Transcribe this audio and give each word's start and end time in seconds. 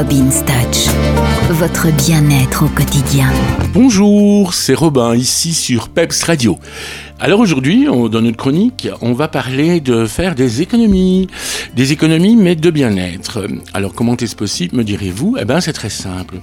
Robin 0.00 0.30
Touch, 0.30 0.86
votre 1.50 1.94
bien-être 1.94 2.64
au 2.64 2.68
quotidien. 2.68 3.28
Bonjour, 3.74 4.54
c'est 4.54 4.72
Robin 4.72 5.14
ici 5.14 5.52
sur 5.52 5.90
Peps 5.90 6.22
Radio. 6.22 6.58
Alors 7.18 7.38
aujourd'hui, 7.38 7.84
dans 7.84 8.22
notre 8.22 8.38
chronique, 8.38 8.88
on 9.02 9.12
va 9.12 9.28
parler 9.28 9.80
de 9.80 10.06
faire 10.06 10.34
des 10.34 10.62
économies. 10.62 11.28
Des 11.76 11.92
économies, 11.92 12.34
mais 12.34 12.56
de 12.56 12.70
bien-être. 12.70 13.46
Alors 13.74 13.92
comment 13.92 14.16
est-ce 14.16 14.34
possible, 14.34 14.74
me 14.74 14.84
direz-vous? 14.84 15.36
Eh 15.38 15.44
bien 15.44 15.60
c'est 15.60 15.74
très 15.74 15.90
simple. 15.90 16.36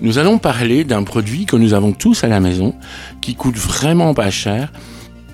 Nous 0.00 0.16
allons 0.16 0.38
parler 0.38 0.84
d'un 0.84 1.02
produit 1.02 1.44
que 1.44 1.56
nous 1.56 1.74
avons 1.74 1.92
tous 1.92 2.24
à 2.24 2.28
la 2.28 2.40
maison, 2.40 2.74
qui 3.20 3.34
coûte 3.34 3.58
vraiment 3.58 4.14
pas 4.14 4.30
cher 4.30 4.72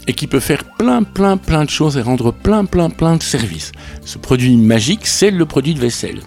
et 0.08 0.14
qui 0.14 0.26
peut 0.26 0.40
faire 0.40 0.64
plein, 0.64 1.04
plein, 1.04 1.36
plein 1.36 1.64
de 1.64 1.70
choses 1.70 1.96
et 1.96 2.02
rendre 2.02 2.32
plein, 2.32 2.64
plein, 2.64 2.90
plein 2.90 3.14
de 3.14 3.22
services. 3.22 3.70
Ce 4.04 4.18
produit 4.18 4.56
magique, 4.56 5.06
c'est 5.06 5.30
le 5.30 5.46
produit 5.46 5.74
de 5.74 5.80
vaisselle. 5.80 6.22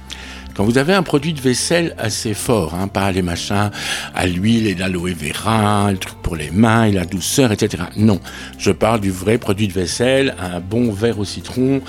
Quand 0.55 0.63
vous 0.63 0.77
avez 0.77 0.93
un 0.93 1.03
produit 1.03 1.33
de 1.33 1.41
vaisselle 1.41 1.93
assez 1.97 2.33
fort, 2.33 2.75
hein, 2.75 2.87
pas 2.87 3.11
les 3.11 3.21
machins 3.21 3.71
à 4.13 4.25
l'huile 4.25 4.67
et 4.67 4.75
l'aloe 4.75 5.13
vera, 5.13 5.91
le 5.91 5.97
truc 5.97 6.15
pour 6.21 6.37
les 6.37 6.49
mains 6.49 6.89
la 6.91 7.03
douceur, 7.03 7.51
etc. 7.51 7.83
Non, 7.97 8.21
je 8.57 8.71
parle 8.71 9.01
du 9.01 9.11
vrai 9.11 9.37
produit 9.37 9.67
de 9.67 9.73
vaisselle, 9.73 10.33
un 10.39 10.61
bon 10.61 10.93
verre 10.93 11.19
au 11.19 11.25
citron, 11.25 11.81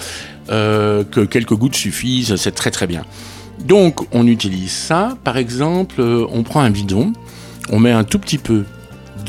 euh, 0.51 1.05
que 1.05 1.21
quelques 1.21 1.55
gouttes 1.55 1.77
suffisent, 1.77 2.35
c'est 2.35 2.57
très 2.57 2.73
très 2.73 2.89
bien. 2.89 3.05
Donc 3.61 4.05
on 4.13 4.27
utilise 4.27 4.73
ça, 4.73 5.17
par 5.23 5.37
exemple, 5.37 6.01
euh, 6.01 6.27
on 6.33 6.43
prend 6.43 6.61
un 6.61 6.71
bidon, 6.71 7.13
on 7.71 7.79
met 7.79 7.93
un 7.93 8.05
tout 8.05 8.19
petit 8.19 8.39
peu 8.39 8.65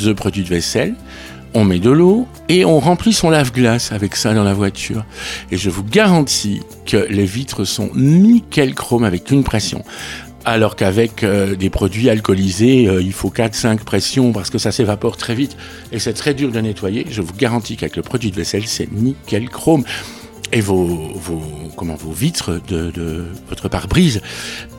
de 0.04 0.14
produit 0.14 0.44
de 0.44 0.50
vaisselle, 0.50 0.96
on 1.58 1.66
met 1.66 1.80
de 1.80 1.90
l'eau 1.90 2.28
et 2.50 2.66
on 2.66 2.80
remplit 2.80 3.14
son 3.14 3.32
lave-glace 3.32 3.92
avec 3.92 4.16
ça 4.16 4.36
dans 4.36 4.44
la 4.44 4.54
voiture. 4.54 5.04
Et 5.50 5.58
je 5.58 5.72
vous 5.72 5.84
garantis 5.84 6.62
que 6.86 7.08
les 7.10 7.26
vitres 7.26 7.64
sont 7.64 7.90
nickel 7.96 8.76
chrome 8.76 9.04
avec 9.04 9.32
une 9.32 9.44
pression. 9.44 9.84
Alors 10.46 10.76
qu'avec 10.76 11.24
euh, 11.24 11.56
des 11.56 11.72
produits 11.72 12.12
alcoolisés, 12.12 12.88
euh, 12.88 13.02
il 13.02 13.12
faut 13.12 13.32
4-5 13.32 13.80
pressions 13.80 14.34
parce 14.34 14.52
que 14.52 14.60
ça 14.60 14.72
s'évapore 14.72 15.18
très 15.18 15.34
vite 15.34 15.58
et 15.92 15.98
c'est 15.98 16.14
très 16.14 16.36
dur 16.36 16.52
de 16.52 16.60
nettoyer. 16.60 17.08
Je 17.10 17.24
vous 17.24 17.34
garantis 17.34 17.76
qu'avec 17.76 17.96
le 17.96 18.04
produit 18.04 18.30
de 18.30 18.36
vaisselle, 18.36 18.68
c'est 18.68 18.92
nickel 18.92 19.50
chrome 19.50 19.84
et 20.54 20.62
vos, 20.62 20.86
vos, 20.86 21.42
comment, 21.78 21.96
vos 21.96 22.12
vitres 22.12 22.60
de, 22.68 23.26
votre 23.48 23.70
pare-brise 23.70 24.22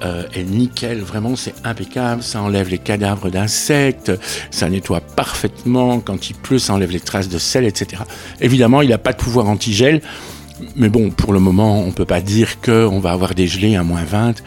euh, 0.05 0.25
est 0.35 0.43
nickel, 0.43 1.01
vraiment 1.01 1.37
c'est 1.37 1.55
impeccable, 1.65 2.23
ça 2.23 2.43
enlève 2.43 2.69
les 2.69 2.79
cadavres 2.79 3.31
d'insectes, 3.31 4.13
ça 4.51 4.69
nettoie 4.69 5.01
parfaitement, 5.01 6.01
quand 6.01 6.29
il 6.29 6.35
pleut 6.35 6.59
ça 6.59 6.75
enlève 6.75 6.91
les 6.91 7.01
traces 7.01 7.29
de 7.29 7.39
sel, 7.39 7.65
etc. 7.65 8.03
Évidemment 8.41 8.83
il 8.83 8.91
n'a 8.91 8.99
pas 8.99 9.13
de 9.13 9.19
pouvoir 9.19 9.49
anti-gel, 9.49 10.03
mais 10.77 10.89
bon 10.89 11.11
pour 11.11 11.33
le 11.33 11.41
moment 11.41 11.81
on 11.81 11.93
peut 11.93 12.05
pas 12.05 12.21
dire 12.21 12.61
qu'on 12.61 12.99
va 12.99 13.13
avoir 13.13 13.35
des 13.35 13.47
gelées 13.47 13.77
à 13.77 13.85
moins 13.85 14.05
20 14.05 14.43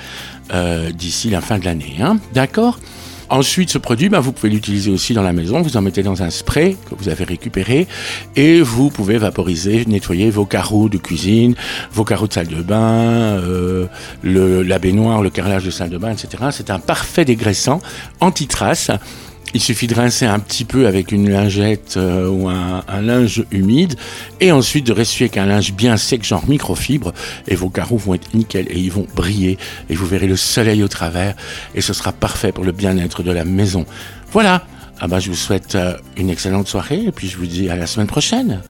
euh, 0.53 0.91
d'ici 0.91 1.29
la 1.29 1.39
fin 1.39 1.57
de 1.57 1.65
l'année, 1.65 1.95
hein, 2.01 2.19
d'accord? 2.33 2.77
Ensuite, 3.31 3.69
ce 3.69 3.77
produit, 3.77 4.09
bah, 4.09 4.19
vous 4.19 4.33
pouvez 4.33 4.49
l'utiliser 4.49 4.91
aussi 4.91 5.13
dans 5.13 5.23
la 5.23 5.31
maison. 5.31 5.61
Vous 5.61 5.77
en 5.77 5.81
mettez 5.81 6.03
dans 6.03 6.21
un 6.21 6.29
spray 6.29 6.75
que 6.89 6.95
vous 6.95 7.07
avez 7.07 7.23
récupéré 7.23 7.87
et 8.35 8.61
vous 8.61 8.89
pouvez 8.89 9.17
vaporiser, 9.17 9.85
nettoyer 9.85 10.29
vos 10.29 10.45
carreaux 10.45 10.89
de 10.89 10.97
cuisine, 10.97 11.55
vos 11.93 12.03
carreaux 12.03 12.27
de 12.27 12.33
salle 12.33 12.47
de 12.47 12.61
bain, 12.61 13.39
euh, 13.39 13.87
le, 14.21 14.63
la 14.63 14.79
baignoire, 14.79 15.21
le 15.21 15.29
carrelage 15.29 15.63
de 15.63 15.71
salle 15.71 15.89
de 15.89 15.97
bain, 15.97 16.11
etc. 16.11 16.43
C'est 16.51 16.69
un 16.71 16.79
parfait 16.79 17.23
dégraissant 17.23 17.79
anti-trace 18.19 18.91
il 19.53 19.61
suffit 19.61 19.87
de 19.87 19.95
rincer 19.95 20.25
un 20.25 20.39
petit 20.39 20.65
peu 20.65 20.87
avec 20.87 21.11
une 21.11 21.29
lingette 21.29 21.95
euh, 21.97 22.27
ou 22.27 22.49
un, 22.49 22.83
linge 23.01 23.43
humide 23.51 23.95
et 24.39 24.51
ensuite 24.51 24.85
de 24.85 24.93
ressuyer 24.93 25.25
avec 25.25 25.37
un 25.37 25.45
linge 25.45 25.73
bien 25.73 25.97
sec, 25.97 26.23
genre 26.23 26.47
microfibre, 26.47 27.13
et 27.47 27.55
vos 27.55 27.69
carreaux 27.69 27.97
vont 27.97 28.13
être 28.13 28.33
nickel 28.33 28.67
et 28.69 28.79
ils 28.79 28.91
vont 28.91 29.07
briller 29.15 29.57
et 29.89 29.95
vous 29.95 30.05
verrez 30.05 30.27
le 30.27 30.35
soleil 30.35 30.83
au 30.83 30.87
travers 30.87 31.35
et 31.75 31.81
ce 31.81 31.93
sera 31.93 32.11
parfait 32.11 32.51
pour 32.51 32.63
le 32.63 32.71
bien-être 32.71 33.23
de 33.23 33.31
la 33.31 33.45
maison. 33.45 33.85
Voilà. 34.31 34.65
Ah 35.03 35.07
bah, 35.07 35.19
je 35.19 35.29
vous 35.29 35.35
souhaite 35.35 35.73
euh, 35.73 35.97
une 36.15 36.29
excellente 36.29 36.67
soirée 36.67 37.05
et 37.05 37.11
puis 37.11 37.27
je 37.27 37.37
vous 37.37 37.47
dis 37.47 37.69
à 37.69 37.75
la 37.75 37.87
semaine 37.87 38.07
prochaine. 38.07 38.61